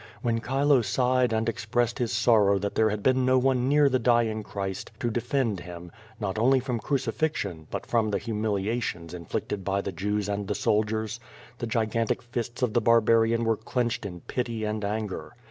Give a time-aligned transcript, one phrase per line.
[0.23, 3.87] When Chilo sighed and expressed his sor row that there had been no one near
[3.87, 9.63] the dying Christ to defend him, not only from crucifixion, but from the humiliations infiicted
[9.63, 11.19] by the Jews and the soldiers,
[11.59, 15.33] the gigan tic fists of the barbarian were clenched in pity and angor.